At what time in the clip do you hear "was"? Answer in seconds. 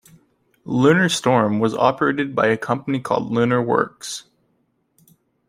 1.59-1.75